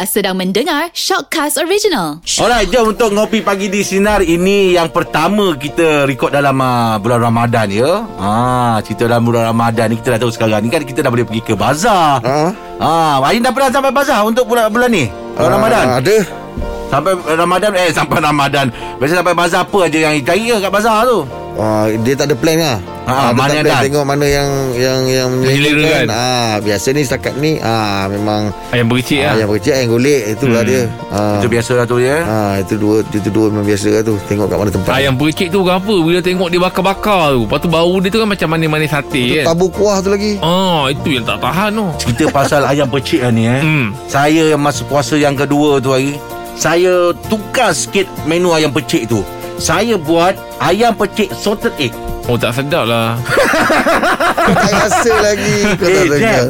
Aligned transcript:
Anda 0.00 0.08
sedang 0.08 0.32
mendengar 0.32 0.88
Shockcast 0.96 1.60
Original. 1.60 2.24
Alright, 2.40 2.72
jom 2.72 2.96
untuk 2.96 3.12
ngopi 3.12 3.44
pagi 3.44 3.68
di 3.68 3.84
Sinar 3.84 4.24
Ini 4.24 4.72
yang 4.72 4.88
pertama 4.88 5.52
kita 5.52 6.08
record 6.08 6.32
dalam 6.32 6.56
uh, 6.56 6.96
bulan 6.96 7.20
Ramadan 7.20 7.68
ya 7.68 8.08
ah, 8.16 8.80
Cerita 8.80 9.04
dalam 9.04 9.28
bulan 9.28 9.52
Ramadan 9.52 9.92
ni 9.92 10.00
kita 10.00 10.16
dah 10.16 10.24
tahu 10.24 10.32
sekarang 10.32 10.64
ni 10.64 10.72
kan 10.72 10.88
kita 10.88 11.04
dah 11.04 11.12
boleh 11.12 11.28
pergi 11.28 11.44
ke 11.44 11.52
bazar 11.52 12.16
Ha? 12.24 12.38
Ah, 12.80 13.20
Ain 13.28 13.44
dah 13.44 13.52
pernah 13.52 13.68
sampai 13.68 13.92
bazar 13.92 14.24
untuk 14.24 14.48
bulan, 14.48 14.72
bulan 14.72 14.88
ni? 14.88 15.04
Bulan 15.36 15.36
Ah, 15.36 15.52
Ramadan? 15.52 15.84
Ada 16.00 16.16
Sampai 16.88 17.12
Ramadan 17.20 17.70
Eh 17.76 17.90
sampai 17.92 18.18
Ramadan 18.24 18.66
Biasa 18.96 19.20
sampai 19.20 19.34
bazar 19.36 19.68
apa 19.68 19.78
aja 19.84 19.98
yang 20.00 20.24
cari 20.24 20.48
ke 20.48 20.56
kat 20.64 20.72
bazar 20.72 21.04
tu 21.04 21.28
uh, 21.54 21.86
Dia 22.00 22.14
tak 22.14 22.26
ada 22.26 22.34
plan 22.34 22.56
lah. 22.56 22.78
Ah, 23.02 23.10
Ah, 23.10 23.28
dia 23.28 23.34
mana 23.34 23.42
tak 23.42 23.50
yang 23.50 23.64
plan. 23.64 23.72
dah? 23.72 23.80
Tengok 23.82 24.04
mana 24.04 24.22
yang 24.24 24.48
Yang 24.72 25.00
yang 25.08 25.30
Menjelirakan. 25.34 26.06
ah, 26.08 26.54
Biasa 26.60 26.88
ni 26.90 27.02
setakat 27.02 27.34
ni 27.36 27.58
ah, 27.58 28.06
Memang 28.06 28.54
Ayam 28.70 28.86
berkecil 28.86 29.18
ah, 29.20 29.24
lah. 29.26 29.34
Yang 29.36 29.48
berkecil 29.50 29.72
Yang 29.74 29.90
golek 29.90 30.20
Itulah 30.30 30.60
Hmm. 30.60 30.70
dia. 30.70 30.82
Ah, 31.10 31.34
Itu 31.34 31.46
biasa 31.48 31.70
lah 31.74 31.84
tu 31.84 31.96
ya? 31.98 32.16
Ah, 32.20 32.54
Itu 32.56 32.74
dua 32.76 32.94
Itu 33.04 33.28
dua 33.28 33.46
memang 33.48 33.64
biasa 33.64 33.88
lah 33.90 34.02
tu. 34.02 34.14
Tengok 34.24 34.46
kat 34.46 34.56
mana 34.56 34.70
tempat. 34.70 34.92
Ayam 34.92 35.14
berkecil 35.16 35.48
tu 35.48 35.60
apa 35.64 35.94
Bila 35.96 36.18
tengok 36.20 36.48
dia 36.48 36.60
bakar-bakar 36.60 37.22
tu. 37.32 37.42
Lepas 37.44 37.58
tu 37.58 37.68
bau 37.68 37.94
dia 37.98 38.08
tu 38.08 38.18
kan 38.18 38.28
Macam 38.28 38.46
manis-manis 38.48 38.88
sate 38.88 39.18
Itu 39.20 39.34
kan? 39.36 39.46
tabu 39.48 39.66
kuah 39.68 39.98
tu 39.98 40.08
lagi. 40.08 40.32
Ah, 40.40 40.86
itu 40.86 41.08
yang 41.10 41.24
tak 41.24 41.38
tahan 41.40 41.70
tu. 41.72 41.86
Cerita 41.98 42.24
pasal 42.30 42.62
ayam 42.62 42.86
pecik 42.86 43.20
lah 43.20 43.30
ni 43.30 43.44
eh. 43.44 43.58
Hmm. 43.60 43.90
Saya 44.06 44.44
yang 44.48 44.60
masa 44.60 44.82
puasa 44.82 45.16
yang 45.16 45.34
kedua 45.34 45.78
tu 45.78 45.90
hari 45.90 46.14
Saya 46.54 47.10
tukar 47.26 47.72
sikit 47.72 48.06
menu 48.22 48.52
ayam 48.52 48.70
pecik 48.70 49.08
tu 49.08 49.24
Saya 49.60 49.94
buat 49.94 50.32
ayam 50.58 50.90
pecik 50.90 51.28
salted 51.32 51.76
egg. 51.76 51.92
Oh 52.24 52.34
tak 52.34 52.52
sedap 52.54 52.84
lah. 52.84 53.14
Tak 54.40 54.72
rasa 54.72 55.12
lagi 55.20 55.56
Kau 55.74 55.84
tak 55.84 55.90
Eh, 55.90 56.04
dengar 56.06 56.18
Jack. 56.18 56.46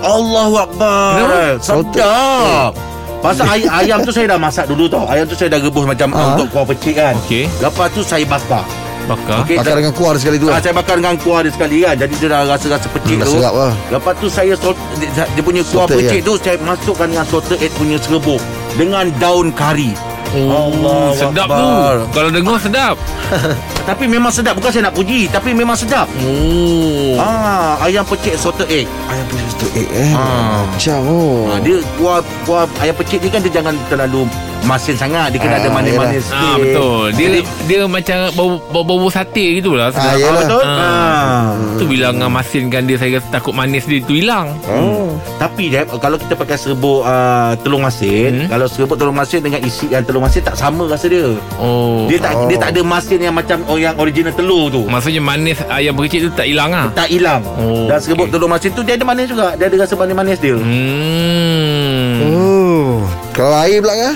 Allahu 0.00 0.54
Akbar. 0.56 1.12
Sedap. 1.58 2.70
Pasal 3.18 3.46
ay- 3.48 3.70
ayam 3.70 4.02
tu 4.02 4.10
saya 4.10 4.26
dah 4.28 4.38
masak 4.40 4.66
dulu 4.66 4.86
tau. 4.86 5.06
Ayam 5.06 5.22
tu 5.24 5.34
saya 5.34 5.46
dah 5.48 5.60
rebus 5.60 5.82
macam 5.84 6.10
Ah. 6.10 6.34
untuk 6.34 6.50
kuah 6.50 6.66
pecik 6.66 6.94
kan. 6.96 7.14
Okey. 7.20 7.46
Lepas 7.58 7.86
tu 7.90 8.02
saya 8.02 8.22
bakar. 8.24 8.66
Bakar. 9.04 9.42
Okey, 9.42 9.58
Bakar 9.58 9.66
dah- 9.68 9.78
dengan 9.78 9.92
kuah 9.92 10.10
sekali 10.14 10.38
tu 10.38 10.46
Ah, 10.46 10.52
lah. 10.52 10.60
saya 10.60 10.74
bakar 10.76 10.94
dengan 10.96 11.14
kuah 11.16 11.40
dia 11.40 11.50
sekali 11.50 11.76
kan. 11.80 11.94
Jadi 11.96 12.14
dia 12.16 12.28
dah 12.28 12.40
rasa-rasa 12.44 12.86
pecik 12.88 13.14
Hmm, 13.16 13.24
tu. 13.24 13.38
lah. 13.38 13.72
Lepas 13.90 14.14
tu 14.16 14.26
saya 14.28 14.54
salt, 14.56 14.78
dia, 14.96 15.06
dia 15.24 15.42
punya 15.42 15.62
kuah 15.64 15.84
Salted 15.84 15.98
pecik 16.00 16.18
egg. 16.20 16.24
tu 16.24 16.32
Saya 16.36 16.56
masukkan 16.60 17.06
dengan 17.08 17.26
salted 17.26 17.58
egg 17.58 17.72
punya 17.72 17.96
serbuk 17.96 18.40
Dengan 18.72 19.04
daun 19.16 19.50
kari 19.52 19.94
Oh, 20.32 21.12
sedap 21.12 21.48
tu. 21.48 21.68
Kalau 22.16 22.28
dengar 22.32 22.56
sedap. 22.56 22.96
Tapi 23.88 24.04
memang 24.08 24.32
sedap. 24.32 24.56
Bukan 24.56 24.70
saya 24.72 24.88
nak 24.88 24.94
puji 24.96 25.28
Tapi 25.28 25.52
memang 25.52 25.76
sedap. 25.76 26.08
Oh. 26.24 27.20
Ah, 27.20 27.76
ayam 27.84 28.04
pecik 28.08 28.40
salted 28.40 28.68
egg. 28.72 28.88
Ayam 29.12 29.24
punya 29.28 29.44
tu 29.60 29.66
eh 29.76 29.86
eh? 29.92 30.12
Ah. 30.16 30.64
Macam 30.64 31.00
oh. 31.04 31.52
Ha, 31.52 31.60
dia 31.60 31.76
kuah 32.00 32.24
kuah 32.48 32.64
ayam 32.80 32.96
pecik 32.96 33.20
ni 33.20 33.28
kan 33.28 33.44
dia 33.44 33.52
jangan 33.52 33.74
terlalu 33.92 34.24
masin 34.64 34.94
sangat. 34.94 35.30
Dia 35.30 35.38
kena 35.38 35.50
Ah, 35.52 35.60
ada 35.60 35.68
manis-manis 35.70 36.22
sikit. 36.24 36.40
Ah 36.42 36.56
betul. 36.56 37.04
Dia 37.12 37.26
Jadi, 37.28 37.40
dia 37.66 37.78
macam 37.84 38.16
bau 38.32 38.48
bau, 38.72 38.96
bau 38.96 39.08
sate 39.08 39.58
gitulah. 39.58 39.90
Ah, 39.90 40.12
ah, 40.12 40.34
betul? 40.34 40.62
Ah. 40.62 40.72
Ah. 40.72 41.44
Tu 41.76 41.84
bila 41.84 42.10
ngah 42.10 42.30
masinkan 42.30 42.82
dia 42.82 42.96
saya 42.96 43.16
rasa 43.16 43.28
takut 43.30 43.52
manis 43.52 43.84
dia 43.84 44.00
tu 44.00 44.14
hilang. 44.14 44.54
Oh 44.64 45.14
Tapi 45.36 45.68
Jeb, 45.68 45.90
kalau 45.92 46.16
kita 46.16 46.32
pakai 46.32 46.54
serbuk 46.54 47.02
uh, 47.02 47.52
telur 47.60 47.78
masin, 47.78 48.32
Hmm. 48.32 48.48
kalau 48.48 48.66
serbuk 48.66 48.94
telur 48.94 49.12
masin 49.12 49.38
dengan 49.38 49.60
isi 49.60 49.86
yang 49.86 50.02
telur 50.02 50.20
masin 50.20 50.40
tak 50.40 50.54
sama 50.54 50.86
rasa 50.86 51.06
dia. 51.06 51.34
Oh. 51.56 52.06
Dia 52.06 52.18
tak 52.18 52.32
Oh. 52.32 52.48
dia 52.48 52.56
tak 52.56 52.70
ada 52.72 52.80
masin 52.80 53.18
yang 53.20 53.34
macam 53.34 53.60
oh, 53.66 53.76
yang 53.76 53.92
original 53.96 54.32
telur 54.32 54.66
tu. 54.66 54.82
Maksudnya 54.84 55.20
manis 55.20 55.58
ayam 55.68 55.92
berkecil 55.92 56.26
tu 56.26 56.32
tak 56.32 56.46
hilang 56.46 56.70
ah. 56.70 56.88
tak 56.90 57.06
hilang. 57.06 57.44
Oh, 57.56 57.84
Dan 57.84 57.98
serbuk 57.98 58.26
okey. 58.26 58.34
telur 58.34 58.48
masin 58.48 58.70
tu 58.72 58.80
dia 58.80 58.94
ada 58.94 59.04
manis 59.04 59.26
juga. 59.26 59.52
Dia 59.54 59.66
ada 59.66 59.76
rasa 59.78 59.94
manis-manis 59.94 60.38
dia. 60.38 60.56
Hmm. 60.56 62.12
Oh 62.22 63.04
Kalau 63.32 63.56
air 63.58 63.78
pula 63.78 63.94
kan 63.94 64.14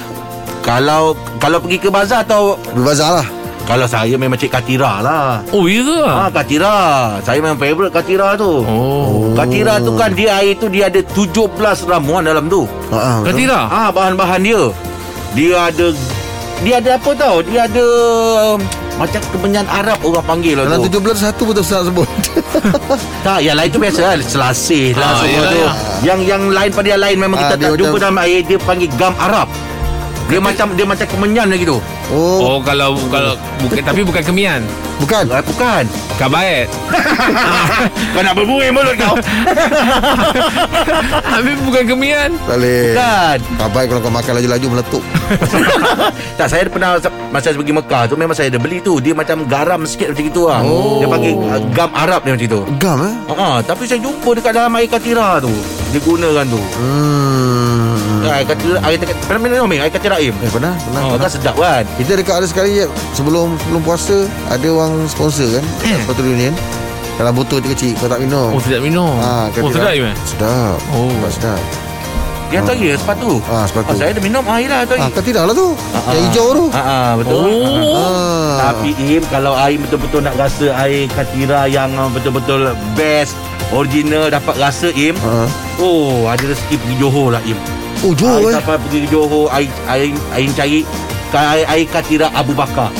Kalau 0.67 1.15
kalau 1.39 1.63
pergi 1.63 1.79
ke 1.79 1.89
bazar 1.89 2.21
atau 2.21 2.59
Berbazar 2.75 3.11
lah 3.15 3.29
kalau 3.65 3.83
saya 3.85 4.15
memang 4.15 4.39
cik 4.39 4.47
Katira 4.49 5.03
lah. 5.03 5.43
Oh, 5.51 5.67
ya 5.67 5.83
ke? 5.83 5.99
Ah, 6.01 6.31
Katira. 6.31 6.75
Saya 7.19 7.43
memang 7.43 7.59
favourite 7.59 7.91
Katira 7.91 8.39
tu. 8.39 8.63
Oh. 8.63 9.35
Katira 9.35 9.83
tu 9.83 9.91
kan 9.93 10.15
dia 10.15 10.39
air 10.39 10.55
tu 10.55 10.67
dia 10.67 10.87
ada 10.87 11.03
17 11.03 11.51
ramuan 11.83 12.23
dalam 12.23 12.47
tu. 12.47 12.63
Ah, 12.89 13.19
betul. 13.19 13.27
Katira? 13.27 13.61
Ah 13.67 13.91
bahan-bahan 13.91 14.39
dia. 14.41 14.71
Dia 15.35 15.67
ada 15.67 15.91
dia 16.63 16.75
ada 16.79 16.95
apa 16.95 17.11
tau? 17.13 17.43
Dia 17.43 17.67
ada 17.67 17.85
um, 18.49 18.59
macam 18.97 19.19
kemenyan 19.29 19.67
Arab 19.67 19.99
orang 20.01 20.25
panggil 20.25 20.55
lah 20.55 20.65
Dalam 20.65 20.87
tu. 20.87 21.03
17 21.03 21.19
satu 21.21 21.43
betul 21.45 21.65
tak 21.67 21.83
sebut 21.85 22.09
Tak, 23.27 23.39
yang 23.41 23.59
lain 23.59 23.69
tu 23.69 23.77
biasa 23.77 24.01
lah. 24.07 24.15
Selasih 24.23 24.95
lah 24.95 25.05
Ah, 25.05 25.15
semua 25.19 25.35
yelah, 25.35 25.51
tu. 25.51 25.59
ya. 25.59 25.71
Yang 26.07 26.21
yang 26.25 26.43
lain 26.49 26.71
pada 26.71 26.87
yang 26.89 27.03
lain 27.03 27.17
memang 27.19 27.37
Ah, 27.37 27.43
kita 27.43 27.55
dia 27.57 27.67
tak 27.67 27.77
jumpa 27.77 27.91
macam- 27.91 28.05
dalam 28.07 28.19
air 28.23 28.41
dia 28.43 28.59
panggil 28.59 28.89
gam 28.95 29.15
Arab. 29.19 29.49
Dia 30.27 30.43
macam 30.43 30.75
dia 30.75 30.83
macam 30.83 31.07
kemenyan 31.07 31.47
lagi 31.47 31.63
tu. 31.63 31.79
Oh, 32.11 32.39
Oh, 32.43 32.59
kalau 32.59 32.99
kalau 33.11 33.39
bukan 33.63 33.83
tapi 33.83 34.03
bukan 34.03 34.23
kemian. 34.27 34.61
bukan 34.99 35.23
Ah, 35.31 35.43
bukan. 35.43 35.85
Kabaet. 36.17 36.67
Kau 38.17 38.23
nak 38.25 38.35
berbuih 38.35 38.73
mulut 38.73 38.97
kau. 38.97 39.13
Habis 41.37 41.57
bukan 41.63 41.85
kemian. 41.85 42.31
Tak 42.49 42.57
boleh 42.57 42.97
Bukan. 42.97 43.39
Baik 43.77 43.87
kalau 43.93 44.01
kau 44.01 44.15
makan 44.15 44.33
laju-laju 44.41 44.67
meletup 44.73 45.05
tak 46.41 46.49
saya 46.49 46.65
pernah 46.71 46.97
masa 47.29 47.53
saya 47.53 47.61
pergi 47.61 47.77
Mekah 47.77 48.09
tu 48.09 48.17
memang 48.17 48.33
saya 48.33 48.49
ada 48.49 48.57
beli 48.57 48.81
tu. 48.81 48.97
Dia 48.99 49.13
macam 49.13 49.45
garam 49.45 49.85
sikit 49.85 50.17
macam 50.17 50.27
itu 50.27 50.43
lah. 50.49 50.61
Oh. 50.65 50.99
Dia 50.99 51.07
panggil 51.13 51.35
uh, 51.37 51.61
gam 51.77 51.91
Arab 51.93 52.25
dia 52.25 52.33
macam 52.33 52.49
itu. 52.49 52.61
Gam 52.81 52.99
eh 53.05 53.15
Ha, 53.37 53.61
tapi 53.61 53.85
saya 53.85 54.01
jumpa 54.01 54.33
dekat 54.33 54.57
dalam 54.57 54.73
air 54.75 54.89
katira 54.89 55.45
tu. 55.45 55.53
Dia 55.93 56.01
gunakan 56.01 56.47
tu. 56.49 56.61
Hmm 56.81 58.16
Air 58.29 58.45
katira 58.45 58.79
air 58.83 58.97
katira 58.97 59.19
pernah 59.23 59.41
minum 59.41 59.67
ni 59.67 59.77
air 59.77 59.89
katira 59.89 60.17
im. 60.19 60.35
Eh 60.39 60.49
pernah 60.49 60.75
Pernah 60.77 61.03
Ha, 61.07 61.17
kan 61.17 61.31
sedap 61.31 61.55
kan? 61.55 61.85
Kita 61.97 62.13
dekat 62.15 62.35
ada 62.35 62.47
sekali 62.47 62.71
je 62.75 62.87
Sebelum 63.13 63.55
sebelum 63.59 63.81
puasa 63.81 64.17
Ada 64.47 64.67
orang 64.69 65.07
sponsor 65.07 65.49
kan 65.51 65.65
Eh. 65.83 65.99
Petrol 66.05 66.29
Union 66.29 66.55
Dalam 67.15 67.33
botol 67.33 67.63
kecil 67.63 67.95
Kau 67.95 68.07
tak 68.07 68.19
minum 68.19 68.51
Oh, 68.51 68.59
sedap 68.59 68.81
minum. 68.81 69.17
Ah, 69.19 69.47
oh, 69.53 69.69
sedap 69.69 69.93
ya? 69.93 70.11
Sedap 70.25 70.77
Oh. 70.91 71.09
Sebab 71.11 71.31
sedap 71.33 71.61
Dia 72.47 72.63
hantar 72.63 72.77
ya 72.77 72.95
sepatu. 72.95 73.43
Ah, 73.45 73.65
sepatu. 73.65 73.91
Ah, 73.91 73.95
saya 73.97 74.11
ada 74.11 74.21
minum 74.21 74.45
air 74.47 74.67
lah 74.67 74.79
hantar 74.83 74.97
Ah, 74.97 75.09
kan 75.09 75.23
tidak 75.23 75.43
lah 75.45 75.55
tu 75.55 75.69
Yang 76.07 76.23
hijau 76.27 76.47
tu 76.53 76.65
Ha, 76.71 76.81
ah, 76.81 77.13
betul. 77.17 77.41
Oh. 77.41 77.95
ah. 77.95 78.55
Tapi 78.69 78.91
Im 78.99 79.23
Kalau 79.27 79.53
Aim 79.55 79.79
betul-betul 79.83 80.21
nak 80.21 80.35
rasa 80.37 80.67
Air 80.79 81.07
Katira 81.11 81.67
yang 81.67 81.91
betul-betul 82.11 82.71
best 82.93 83.35
Original 83.69 84.31
dapat 84.31 84.55
rasa 84.57 84.91
Im 84.91 85.15
Ah. 85.21 85.47
Oh 85.77 86.25
ada 86.25 86.41
rezeki 86.41 86.77
pergi 86.77 86.97
Johor 86.97 87.31
lah 87.31 87.43
Im 87.43 87.59
Oh 88.07 88.15
Johor 88.15 88.39
Air 88.39 88.47
eh 88.47 88.55
sampai 88.57 88.79
pergi 88.79 88.99
ke 89.03 89.09
Johor 89.11 89.51
Air, 89.51 89.67
air, 89.89 90.09
air 90.33 90.47
cari 90.55 90.81
air, 91.35 91.65
air 91.67 91.85
Katira 91.87 92.31
Abu 92.33 92.55
Bakar 92.55 92.91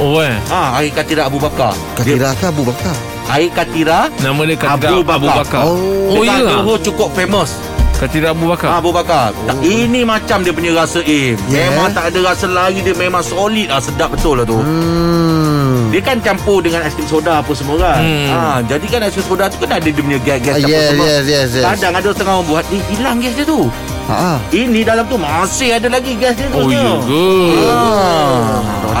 Oh, 0.00 0.16
eh. 0.16 0.32
ha, 0.48 0.80
Air 0.80 0.94
Katira 0.94 1.26
Abu 1.26 1.36
Bakar 1.36 1.74
Katira 1.92 2.32
ke 2.32 2.46
Abu 2.46 2.62
Bakar 2.62 2.94
Air 3.28 3.50
Katira 3.50 4.08
Nama 4.16 4.40
dia 4.44 4.56
Katira 4.56 4.96
Abu 4.96 5.04
Abu 5.04 5.26
Bakar. 5.28 5.62
Oh. 5.66 6.14
oh 6.16 6.22
iya. 6.22 6.40
Johor 6.40 6.78
cukup 6.80 7.10
famous 7.12 7.58
Katira 7.98 8.32
Abu 8.32 8.48
Bakar. 8.48 8.70
ha, 8.70 8.80
Abu 8.80 8.94
Bakar 8.94 9.34
tak, 9.44 9.60
Ini 9.60 10.08
macam 10.08 10.40
dia 10.40 10.54
punya 10.54 10.72
rasa 10.72 11.02
Im 11.02 11.36
Yeah. 11.50 11.68
Memang 11.68 11.92
tak 11.92 12.08
ada 12.08 12.32
rasa 12.32 12.46
lain 12.48 12.80
Dia 12.80 12.96
memang 12.96 13.20
solid 13.20 13.68
lah 13.68 13.76
Sedap 13.76 14.14
betul 14.14 14.40
lah 14.40 14.46
tu 14.46 14.56
Hmm 14.56 15.90
Dia 15.90 16.00
kan 16.00 16.16
campur 16.22 16.62
dengan 16.62 16.80
aiskrim 16.80 17.02
soda 17.04 17.42
apa 17.42 17.50
semua 17.50 17.74
kan. 17.76 17.98
Hmm. 17.98 18.28
Ha, 18.30 18.38
jadi 18.62 18.86
kan 18.86 19.00
aiskrim 19.02 19.26
soda 19.26 19.50
tu 19.50 19.58
kan 19.60 19.74
ada 19.74 19.82
dia 19.82 19.98
punya 19.98 20.22
gas-gas 20.22 20.54
Ah, 20.54 20.62
campur 20.62 20.70
yes, 20.70 20.86
semua. 20.88 21.04
yes, 21.04 21.24
yes, 21.26 21.48
yes. 21.50 21.64
Kadang 21.66 21.92
ada 21.92 22.08
setengah 22.08 22.32
orang 22.32 22.46
buat, 22.46 22.64
eh 22.70 22.82
hilang 22.88 23.16
gas 23.18 23.34
dia 23.34 23.42
tu. 23.44 23.60
Ha. 24.10 24.42
Ini 24.50 24.80
dalam 24.82 25.06
tu 25.06 25.14
masih 25.14 25.70
ada 25.72 25.86
lagi 25.88 26.12
gas 26.14 26.34
dia 26.34 26.50
tu. 26.50 26.58
Oh, 26.58 26.66
iya 26.66 26.90
ke? 26.98 27.26
Ha. 27.62 27.78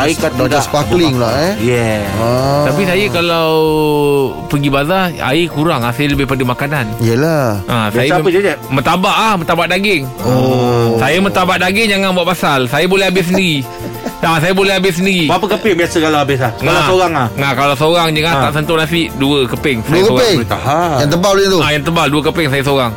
Air 0.00 0.14
kat 0.16 0.32
Dah 0.38 0.62
sparkling 0.62 1.18
lah 1.18 1.34
eh 1.42 1.52
Yeah. 1.60 2.06
ah. 2.16 2.62
Tapi 2.64 2.86
saya 2.86 3.04
kalau 3.10 3.50
pergi 4.46 4.70
bazar 4.70 5.10
air 5.12 5.46
kurang 5.46 5.82
hasil 5.82 6.14
lebih 6.14 6.24
pada 6.24 6.40
makanan. 6.42 6.86
Yelah 7.00 7.58
Ha, 7.66 7.90
Biasa 7.90 7.98
saya 8.00 8.10
apa 8.16 8.28
je, 8.30 8.40
Jeb? 8.40 8.58
Mentabak 8.70 9.12
ah, 9.12 9.34
mentabak 9.34 9.66
daging. 9.68 10.06
Oh 10.22 10.94
Saya 10.96 11.18
mentabak 11.18 11.58
daging 11.58 11.90
jangan 11.90 12.14
buat 12.14 12.26
pasal. 12.28 12.64
Saya 12.66 12.86
boleh 12.86 13.06
habis 13.06 13.26
sendiri. 13.26 13.60
Ha, 14.20 14.36
saya 14.36 14.52
boleh 14.52 14.76
habis 14.76 15.00
sendiri. 15.00 15.32
Berapa 15.32 15.56
keping 15.56 15.80
biasa 15.80 15.96
kalau 15.98 16.18
habis 16.20 16.36
lah? 16.38 16.52
Kalau 16.52 16.68
Nah. 16.70 16.84
seorang 16.84 17.12
lah. 17.14 17.28
Nah, 17.40 17.52
kalau 17.56 17.72
seorang 17.74 18.12
je 18.12 18.20
kan 18.20 18.34
Ha. 18.36 18.42
tak 18.44 18.52
sentuh 18.52 18.76
nasi, 18.76 19.08
dua 19.16 19.48
keping. 19.48 19.80
Dua 19.80 19.96
saya 19.96 20.04
keping 20.04 20.38
tahan. 20.44 20.96
Yang 21.00 21.10
tebal 21.10 21.32
dia 21.34 21.48
tu 21.48 21.58
Ah, 21.58 21.70
yang 21.72 21.82
tebal 21.82 22.06
dua 22.06 22.22
keping 22.22 22.46
saya 22.46 22.60
seorang. 22.60 22.92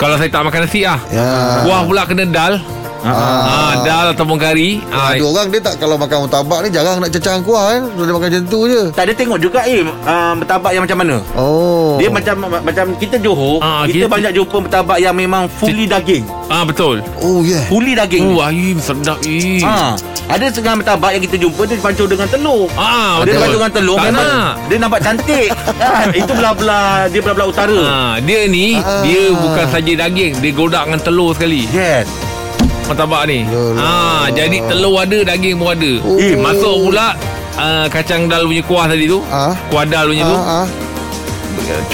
Kalau 0.00 0.16
saya 0.16 0.32
tak 0.32 0.48
makan 0.48 0.64
nasi 0.64 0.80
ah. 0.88 0.96
Ya 1.12 1.28
Kuah 1.68 1.84
pula 1.84 2.08
kena 2.08 2.24
dal. 2.24 2.79
Ha. 3.00 3.12
Ah, 3.12 3.72
dal 3.80 4.06
ataupun 4.12 4.36
kari. 4.36 4.84
Ah, 4.88 5.12
Ada 5.12 5.24
orang 5.24 5.48
dia 5.48 5.60
tak 5.62 5.76
Kalau 5.76 5.96
makan 5.96 6.28
mutabak 6.28 6.60
ni 6.60 6.68
Jarang 6.68 7.00
nak 7.00 7.08
cecah 7.08 7.40
kuah 7.40 7.64
kan 7.70 7.82
Dia 7.90 8.12
makan 8.12 8.28
macam 8.28 8.42
tu 8.44 8.60
je 8.66 8.82
Tak 8.92 9.02
ada 9.02 9.12
tengok 9.14 9.38
juga 9.38 9.64
eh 9.64 9.80
uh, 9.82 10.32
Bertabak 10.36 10.70
yang 10.70 10.84
macam 10.84 10.98
mana 10.98 11.16
Oh 11.32 11.96
Dia 11.96 12.08
macam 12.08 12.34
macam 12.60 12.86
kita 12.94 13.16
Johor 13.16 13.56
Ah, 13.58 13.88
Kita 13.88 14.04
kita- 14.04 14.10
banyak 14.10 14.32
jumpa 14.34 14.56
bertabak 14.60 14.98
yang 14.98 15.14
memang 15.14 15.48
fully 15.50 15.84
daging 15.84 16.28
ah 16.50 16.66
betul. 16.66 16.98
Oh 17.22 17.40
yeah 17.40 17.62
Fully 17.70 17.94
daging 17.94 18.26
Oh, 18.26 18.42
ayam 18.42 18.76
sedap 18.76 19.22
eh. 19.22 19.62
Ha, 19.62 19.94
ada 20.28 20.44
setengah 20.44 20.74
bertabak 20.76 21.14
yang 21.14 21.22
kita 21.22 21.38
jumpa 21.38 21.62
dia 21.62 21.78
dipancur 21.78 22.06
dengan 22.06 22.26
telur. 22.26 22.66
Ah, 22.74 23.22
dia 23.22 23.32
dipancur 23.32 23.58
dengan 23.60 23.70
telur 23.72 23.96
Tak 23.96 24.04
memang 24.04 24.26
nak. 24.26 24.52
dia 24.66 24.76
nampak 24.76 25.00
cantik. 25.00 25.48
kan? 25.72 26.10
Itu 26.20 26.32
belah-belah 26.32 27.06
dia 27.06 27.20
belah-belah 27.20 27.48
utara. 27.48 27.78
Ah, 27.80 28.14
dia 28.18 28.44
ni 28.46 28.76
Ah. 28.76 28.98
dia 29.00 29.30
bukan 29.30 29.66
saja 29.68 29.92
daging, 29.96 30.32
dia 30.38 30.50
godak 30.50 30.82
dengan 30.84 31.00
telur 31.00 31.30
sekali. 31.32 31.70
Yes. 31.70 32.10
Martabak 32.90 33.22
ni. 33.30 33.46
Yalah. 33.46 33.78
Ah, 33.78 34.24
jadi 34.34 34.58
telur 34.66 34.98
ada, 34.98 35.18
daging 35.22 35.62
pun 35.62 35.70
ada. 35.78 35.92
Oh. 36.02 36.18
Eh, 36.18 36.34
masuk 36.34 36.90
pula 36.90 37.14
uh, 37.54 37.86
kacang 37.86 38.26
dal 38.26 38.42
punya 38.50 38.62
kuah 38.66 38.90
tadi 38.90 39.06
tu. 39.06 39.22
Ah. 39.30 39.54
Kuah 39.70 39.86
dal 39.86 40.10
punya 40.10 40.26
tu. 40.26 40.36
Ah, 40.36 40.66
ah. 40.66 40.66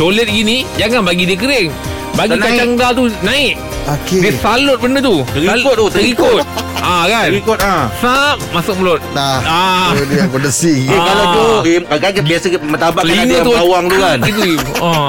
Colet 0.00 0.24
gini, 0.24 0.64
jangan 0.80 1.04
bagi 1.04 1.28
dia 1.28 1.36
kering. 1.36 1.68
Bagi 2.16 2.32
Tak 2.32 2.38
naik. 2.40 2.48
kacang 2.56 2.70
dal 2.80 2.92
tu 2.96 3.04
naik. 3.20 3.54
Okey. 3.86 4.18
Dia 4.24 4.32
salut 4.40 4.78
benda 4.80 4.98
tu. 5.04 5.20
Terikut 5.36 5.74
tu, 5.76 5.86
Terikut. 5.92 6.42
ah 6.78 7.04
kan. 7.04 7.28
Ikut 7.30 7.58
ah. 7.58 7.84
Sap 7.96 8.36
masuk 8.50 8.74
mulut. 8.76 9.00
Nah, 9.12 9.40
Ah. 9.42 9.88
tu 9.92 10.04
dia 10.06 10.22
yang 10.22 10.30
pedesi. 10.30 10.84
Eh, 10.84 10.92
Ah. 10.92 11.02
kalau 11.02 11.24
tu 11.28 11.44
eh, 11.66 11.78
kan 11.80 12.10
biasa 12.16 12.46
martabak 12.60 13.02
kan 13.02 13.14
ada 13.16 13.34
yang 13.34 13.46
bawang 13.46 13.84
tu 13.86 13.96
kan. 13.96 14.18
Itu. 14.22 14.50
Oh. 14.76 15.08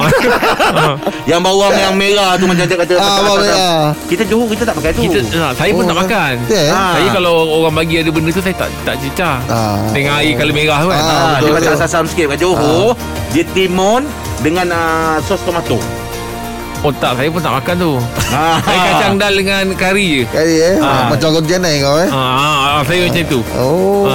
Yang 1.29 1.41
bawang 1.43 1.75
yang 1.75 1.93
merah 1.93 2.39
tu 2.39 2.47
macam 2.47 2.63
dia 2.63 2.77
kata 2.77 2.93
Ah. 2.97 3.91
Kita 4.07 4.23
Johor 4.23 4.47
kita 4.47 4.63
tak 4.63 4.75
pakai 4.75 4.91
tu. 4.91 5.01
Kita, 5.03 5.19
ah, 5.37 5.51
saya 5.53 5.71
pun 5.71 5.83
Oh, 5.83 5.87
tak 5.87 5.97
makan. 5.99 6.33
eh? 6.47 6.69
Ah. 6.71 6.95
Saya 6.95 7.09
kalau 7.11 7.33
orang 7.57 7.75
bagi 7.75 7.99
ada 7.99 8.09
benda 8.09 8.31
tu 8.31 8.39
saya 8.39 8.55
tak 8.55 8.69
tak 8.83 8.95
cecah. 8.97 9.37
Ah. 9.45 9.77
Dengan 9.91 10.17
air 10.17 10.33
kala 10.33 10.51
merah 10.51 10.79
tu 10.79 10.89
kan. 10.89 10.97
Ah, 10.97 11.05
Ah, 11.07 11.35
dia 11.37 11.51
betul, 11.51 11.71
macam 11.73 11.85
asam 11.85 12.03
sikit 12.05 12.25
kat 12.31 12.39
Johor. 12.39 12.95
Dia 13.29 13.43
timun 13.47 14.07
dengan 14.39 14.67
uh, 14.69 15.15
sos 15.21 15.43
tomato. 15.43 15.75
Oh 16.85 16.93
tak, 16.93 17.17
saya 17.17 17.25
pun 17.33 17.41
tak 17.41 17.53
makan 17.57 17.75
tu. 17.81 17.91
Ah. 18.29 18.61
Saya 18.61 18.77
kacang 18.93 19.13
dal 19.17 19.33
dengan 19.33 19.65
kari 19.73 20.21
je. 20.21 20.23
Kali 20.29 20.55
eh. 20.61 20.75
Ah. 20.77 21.09
Macam 21.09 21.33
kau 21.33 21.41
jenai 21.41 21.81
kau 21.81 21.97
eh. 21.97 22.09
Ah, 22.13 22.77
ah, 22.77 22.81
saya 22.85 23.09
macam 23.09 23.23
tu. 23.25 23.39
Oh. 23.57 24.05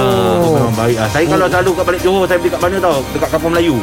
Memang 0.55 0.75
baik 0.79 0.95
ah. 0.95 1.07
Saya 1.11 1.25
kalau 1.27 1.47
selalu 1.51 1.71
kat 1.75 1.83
balik 1.91 2.01
Johor 2.01 2.23
saya 2.23 2.39
beli 2.39 2.51
kat 2.55 2.61
mana 2.63 2.77
tau? 2.79 2.97
Dekat 3.11 3.29
Kampung 3.35 3.51
Melayu. 3.51 3.75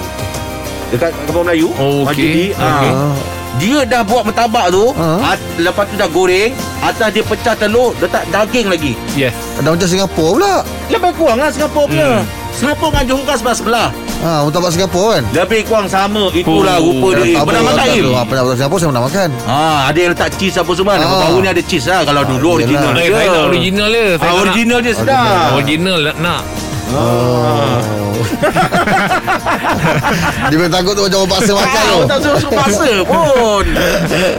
Dekat 0.89 1.11
Kampung 1.29 1.45
Melayu. 1.45 1.69
Oh, 1.77 2.09
okey. 2.09 2.09
Majidi, 2.09 2.47
ah. 2.57 2.65
Okey. 2.65 2.93
Ah. 2.97 3.15
Dia 3.59 3.79
dah 3.83 4.07
buat 4.07 4.23
martabak 4.23 4.71
tu 4.71 4.95
at, 5.27 5.35
Lepas 5.59 5.91
tu 5.91 5.99
dah 5.99 6.07
goreng 6.07 6.55
Atas 6.87 7.11
dia 7.11 7.27
pecah 7.27 7.59
telur 7.59 7.99
Letak 7.99 8.23
daging 8.31 8.71
lagi 8.71 8.95
Yes. 9.19 9.35
Dah 9.59 9.75
macam 9.75 9.91
Singapura 9.91 10.31
pula. 10.39 10.55
Lebih 10.87 11.13
kurang 11.19 11.43
lah 11.43 11.51
Singapura 11.51 11.91
punya 11.91 12.23
Hmm. 12.23 12.25
Singapura 12.55 12.89
dengan 12.95 13.05
Johor 13.11 13.25
kan 13.27 13.37
sebelah-sebelah 13.43 13.89
Ha, 14.21 14.45
martabak 14.45 14.69
Singapura 14.71 15.09
kan. 15.15 15.25
Lebih 15.33 15.61
kurang 15.65 15.89
sama 15.89 16.29
Itulah 16.31 16.77
Oh, 16.77 16.93
rupa 16.93 17.09
dia 17.17 17.33
Tak 17.33 17.43
Pernah 17.43 17.63
apa, 17.63 17.71
makan 17.71 17.87
Im? 17.87 18.05
tahu. 18.05 18.13
Ah, 18.13 18.25
Pernah 18.25 18.43
makan 18.43 18.57
Singapura 18.59 18.79
saya 18.79 18.91
pernah 18.91 19.05
makan. 19.07 19.29
Ah, 19.47 19.79
ada 19.89 19.99
yang 19.99 20.11
letak 20.13 20.31
cheese 20.37 20.57
apa 20.57 20.73
semua. 20.73 20.93
Ah. 20.95 21.21
baru 21.23 21.39
ni 21.41 21.49
ada 21.49 21.63
cheese 21.63 21.87
lah. 21.87 22.01
Kalau 22.03 22.23
dulu 22.23 22.51
yelah. 22.55 22.69
original 22.69 22.93
Eh, 22.93 23.01
dia. 23.01 23.09
saya 23.11 23.27
nak 23.27 23.45
original 23.47 23.89
dia. 23.89 24.05
Saya 24.05 24.21
Ah, 24.21 24.29
nak- 24.29 24.41
original 24.43 24.79
dia 24.79 24.95
sedap. 24.95 25.49
Original 25.55 25.99
nak. 26.19 26.43
Oh. 26.93 28.11
Dia 30.43 30.57
memang 30.57 30.73
takut 30.73 30.93
tu 30.93 31.03
macam 31.03 31.19
orang 31.21 31.33
paksa 31.33 31.53
makan 31.53 31.83
tu. 31.85 31.95
Ah, 31.95 32.07
tak 32.07 32.19
suruh 32.21 32.51
paksa 32.53 32.89
pun. 33.05 33.65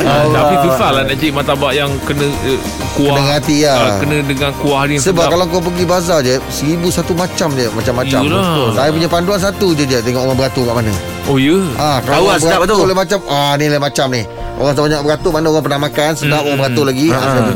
Ah, 0.04 0.24
tapi 0.28 0.54
susah 0.62 0.90
lah 0.92 1.02
nak 1.04 1.16
cari 1.16 1.30
martabak 1.30 1.72
yang 1.74 1.92
kena 2.04 2.28
uh, 2.28 2.60
kuah. 2.94 3.08
Kena 3.10 3.22
hati 3.32 3.58
lah. 3.64 3.76
Ah, 3.78 3.92
kena 3.98 4.16
dengan 4.22 4.52
kuah 4.54 4.84
dia 4.84 5.00
Sebab 5.00 5.24
sedap. 5.24 5.32
kalau 5.32 5.46
kau 5.48 5.62
pergi 5.62 5.86
bazar 5.86 6.20
je 6.22 6.36
Seribu 6.50 6.88
satu 6.90 7.14
macam 7.14 7.50
je 7.54 7.68
Macam-macam 7.70 8.20
Yelah. 8.22 8.44
Betul. 8.44 8.70
Saya 8.74 8.90
punya 8.92 9.08
panduan 9.08 9.40
satu 9.40 9.68
je 9.72 9.84
je 9.86 9.98
Tengok 10.00 10.22
orang 10.22 10.38
beratur 10.38 10.64
kat 10.66 10.76
mana 10.76 10.94
Oh 11.26 11.38
ya. 11.38 11.56
Ah, 11.76 11.98
Tahu 12.00 12.06
kalau 12.06 12.20
lah 12.22 12.28
orang 12.28 12.42
sedap 12.42 12.60
beratur 12.60 12.76
tu. 12.76 12.86
lain 12.86 12.98
macam 12.98 13.20
Ah 13.28 13.54
ni 13.56 13.66
lain 13.66 13.82
macam 13.82 14.06
ni 14.10 14.22
Orang 14.54 14.74
tak 14.74 14.84
banyak 14.84 15.02
beratur 15.02 15.32
Mana 15.32 15.46
orang 15.48 15.64
pernah 15.64 15.82
makan 15.82 16.12
Sedap 16.14 16.42
orang 16.42 16.60
beratur 16.60 16.86
lagi 16.86 17.08
ah. 17.10 17.22
Ah. 17.22 17.56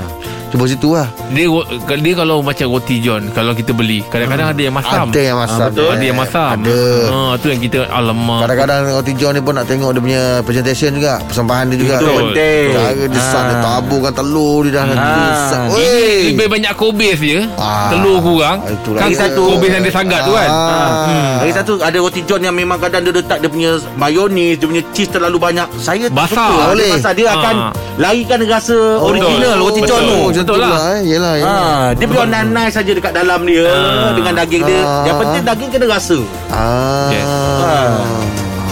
Cuba 0.56 0.72
situ 0.72 0.96
lah 0.96 1.08
Dia 1.30 1.52
dia 2.00 2.14
kalau 2.16 2.40
macam 2.40 2.72
roti 2.72 3.04
john 3.04 3.28
kalau 3.30 3.52
kita 3.52 3.76
beli 3.76 4.00
kadang-kadang 4.08 4.56
ada 4.56 4.62
yang 4.62 4.72
masam. 4.72 5.12
Ada 5.12 5.20
yang 5.22 5.36
masam 5.36 5.60
Ah, 5.60 5.68
betul. 5.68 5.90
Ada 5.92 6.06
yang 6.06 6.18
masam. 6.18 6.48
Ada 6.56 6.80
Ah, 7.06 7.34
tu 7.36 7.46
yang 7.52 7.60
kita 7.60 7.80
alamak. 7.92 8.40
Kadang-kadang 8.40 8.80
roti 8.90 9.14
john 9.14 9.32
ni 9.32 9.42
pun 9.42 9.52
nak 9.52 9.68
tengok 9.68 9.92
dia 9.92 10.02
punya 10.02 10.22
presentation 10.42 10.96
juga 10.96 11.20
Persembahan 11.28 11.64
dia 11.68 11.78
juga 11.78 11.96
Itu 11.96 12.06
Betul. 12.06 12.20
penting. 12.32 12.66
Cara 12.72 12.92
dia 13.06 13.20
Ah. 13.20 13.28
sat 13.28 13.44
Dia 13.44 13.58
taburkan 13.60 14.14
telur 14.16 14.60
Dia 14.64 14.72
dah 14.72 14.84
Ah. 14.86 14.96
Dia 14.96 15.92
Ini 16.24 16.32
lebih 16.32 16.48
banyak 16.50 16.74
kobis 16.74 17.18
je 17.20 17.40
Ah. 17.56 17.92
Telur 17.92 18.18
kurang 18.22 18.58
Itulah 18.64 19.00
Kan 19.02 19.10
satu 19.12 19.42
Kobis 19.52 19.70
yang 19.70 19.84
dia 19.84 19.92
sangat 19.94 20.20
tu 20.24 20.32
kan 20.32 20.48
Ah. 20.48 20.88
Hmm. 21.04 21.36
Lagi 21.36 21.54
satu 21.54 21.72
ada 21.78 21.98
roti 22.00 22.22
john 22.24 22.40
yang 22.40 22.56
memang 22.56 22.80
kadang 22.80 23.04
dia 23.04 23.12
letak 23.12 23.38
dia 23.38 23.50
punya 23.50 23.72
mayonis, 23.96 24.56
dia 24.56 24.66
punya 24.66 24.84
cheese 24.90 25.12
terlalu 25.12 25.38
banyak. 25.38 25.68
Saya 25.78 26.08
Basah. 26.08 26.32
suka. 26.32 26.46
Dia 26.56 26.66
Boleh. 26.72 26.90
basah 26.92 27.14
dia 27.14 27.26
Ah. 27.28 27.36
akan 27.36 27.56
larikan 27.98 28.40
rasa 28.46 28.78
Oh, 28.98 29.10
original 29.10 29.54
roti 29.60 29.82
john 29.84 30.02
tu. 30.02 30.20
Betul 30.46 30.56
tu 30.56 30.62
lah. 30.62 30.70
lah 30.72 30.84
eh. 30.94 31.00
Yelah, 31.04 31.34
yelah. 31.36 31.58
Ha, 31.58 31.86
dia 31.94 32.06
biar 32.06 32.28
nanai 32.28 32.70
saja 32.70 32.92
dekat 32.92 33.12
dalam 33.12 33.42
dia 33.44 33.66
Ah. 33.66 34.14
dengan 34.14 34.34
daging 34.38 34.62
dia. 34.64 34.80
Ah. 34.80 35.04
Yang 35.04 35.16
penting 35.20 35.44
daging 35.44 35.70
kena 35.74 35.86
rasa. 35.90 36.18
Ah. 36.48 37.10
Yes. 37.10 37.26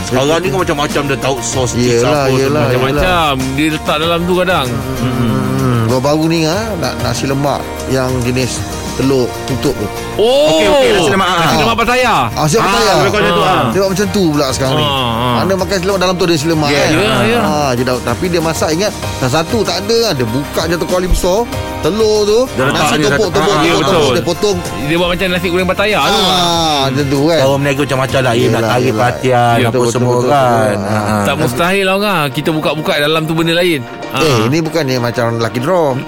Sekarang 0.03 0.39
ni 0.39 0.47
kan 0.47 0.59
macam-macam 0.61 1.01
dia 1.09 1.17
tahu 1.17 1.37
sos 1.41 1.71
Yelah, 1.73 2.27
apa 2.27 2.29
yelah. 2.29 2.63
Macam-macam 2.67 3.31
Dia 3.55 3.65
letak 3.73 3.97
dalam 3.97 4.19
tu 4.23 4.33
kadang 4.37 4.67
Hmm, 5.01 5.79
baru-baru 5.89 6.23
ni 6.27 6.39
ah 6.45 6.69
nak 6.77 6.93
nasi 7.01 7.25
lemak 7.25 7.63
yang 7.87 8.11
jenis 8.21 8.59
telur 8.93 9.25
tutup 9.43 9.73
tu. 9.73 9.87
Oh 10.13 10.53
Okey, 10.53 10.67
okey, 10.69 10.89
nasi 10.93 11.09
lemak, 11.09 11.25
ah. 11.25 11.37
Nasi 11.41 11.55
lemak 11.57 11.75
Pattaya 11.75 12.15
Ah, 12.29 12.45
siapa 12.45 12.63
Ah, 12.63 12.73
tanya? 12.75 12.93
lebih 12.95 13.09
kurang 13.09 13.23
macam 13.23 13.33
tu, 13.33 13.43
ah. 13.43 13.61
Dia 13.65 13.79
buat 13.79 13.89
macam 13.89 14.07
tu 14.07 14.23
pula 14.29 14.47
sekarang 14.49 14.75
ni. 14.75 14.85
Ah, 14.85 14.93
ah. 14.93 15.33
Mana 15.39 15.51
makan 15.55 15.73
nasi 15.73 15.85
lemak 15.85 15.99
dalam 15.99 16.13
tu 16.13 16.23
ada 16.23 16.33
nasi 16.33 16.45
lemak 16.45 16.69
Ya, 16.69 16.77
kan. 16.77 16.89
ya, 16.93 17.13
ya. 17.25 17.39
Ah, 17.41 17.69
je 17.71 17.81
dah, 17.81 17.95
tapi 17.99 18.25
dia 18.27 18.39
masak 18.39 18.69
ingat 18.71 18.91
dah 19.17 19.29
satu 19.31 19.57
tak 19.61 19.75
ada 19.81 19.97
kan. 20.03 20.13
Dia 20.13 20.27
buka 20.27 20.61
je 20.63 20.75
tu 20.75 20.85
kuali 20.85 21.07
besar, 21.07 21.39
telur 21.81 22.17
tu, 22.23 22.39
Dia 22.51 22.63
nasi 22.67 22.93
dia 22.95 23.09
ah, 23.09 23.09
ya, 23.09 23.09
tumpuk, 23.09 23.29
betul. 23.75 24.05
dia 24.11 24.23
potong. 24.23 24.57
Dia 24.85 24.95
buat 24.95 25.09
macam 25.09 25.27
nasi 25.29 25.47
goreng 25.47 25.65
Pattaya 25.65 25.99
tu 25.99 26.21
Ah, 26.21 26.81
macam 26.85 27.05
tu 27.07 27.19
kan. 27.25 27.39
Orang 27.41 27.59
meniaga 27.59 27.81
macam-macam 27.83 28.19
lah 28.21 28.33
Im 28.35 28.49
Nak 28.51 28.63
tarik 28.63 28.91
perhatian 28.93 29.55
Ya, 29.57 29.67
Apa 29.67 29.83
semua 29.87 30.17
kan. 30.21 30.75
Ha, 30.77 30.97
ha. 30.99 31.15
Tak 31.23 31.35
mustahil 31.35 31.83
lah 31.83 31.95
orang 31.95 32.23
Kita 32.29 32.49
buka-buka 32.49 32.93
dalam 32.97 33.23
tu 33.23 33.33
benda 33.33 33.53
lain 33.53 33.81
Ah. 34.13 34.21
Eh, 34.21 34.45
ini 34.45 34.61
bukannya 34.61 35.01
macam 35.01 35.41
lucky 35.41 35.57
draw. 35.57 35.97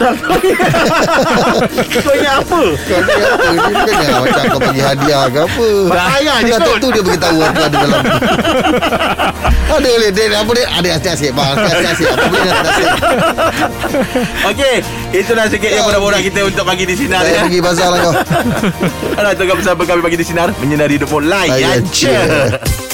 Kau 2.06 2.14
ingat 2.14 2.46
apa? 2.46 2.62
Kau 2.86 3.00
ni 3.02 3.14
apa? 3.18 3.50
Ini 3.50 3.72
bukannya 3.74 4.10
macam 4.22 4.44
kau 4.46 4.60
bagi 4.62 4.82
hadiah 4.86 5.26
ke 5.26 5.40
apa. 5.42 5.68
Bahaya 5.90 6.34
je 6.46 6.54
Dah 6.54 6.60
kot. 6.62 6.78
tu 6.78 6.88
dia 6.94 7.02
beritahu 7.02 7.38
apa 7.42 7.62
ada 7.66 7.78
dalam 7.82 8.02
tu. 8.06 8.18
Ada 9.66 9.90
boleh 9.90 10.12
dia 10.14 10.38
apa 10.38 10.52
dia 10.54 10.66
ada 10.70 10.90
asyik-asyik 11.02 11.32
bang 11.34 11.56
asyik-asyik 11.58 12.08
apa 12.14 12.26
boleh 12.30 12.52
asyik. 12.54 12.90
Okey 14.54 14.76
Itulah 15.16 15.46
sikit 15.50 15.72
yang 15.72 15.86
borak-borak 15.88 16.22
kita 16.22 16.46
Untuk 16.46 16.64
pagi 16.68 16.86
di 16.86 16.96
sinar 16.96 17.24
Saya 17.26 17.34
ya 17.34 17.42
pergi 17.48 17.60
bazar 17.64 17.90
lah 17.90 18.00
kau. 18.06 18.14
Alah 19.18 19.34
tengok 19.34 19.56
bersama 19.64 19.82
kami 19.84 20.02
pagi 20.06 20.18
di 20.22 20.26
sinar 20.28 20.54
Menyinari 20.62 21.02
Layan 21.26 21.82
je 21.90 22.14
je. 22.14 22.85